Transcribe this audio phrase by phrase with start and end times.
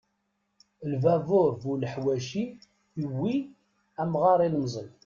[0.91, 2.43] Lbabur bu leḥwaci,
[3.03, 3.35] iwwi
[4.01, 4.85] amɣar ilemẓi.